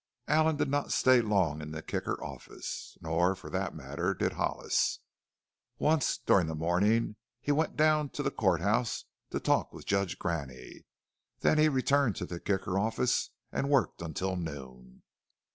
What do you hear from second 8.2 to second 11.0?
the court house to talk with Judge Graney.